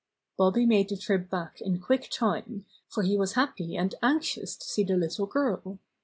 [0.35, 4.65] Bobby made the trip back in quick time, for he was happy and anxious to
[4.65, 5.77] see the little girl.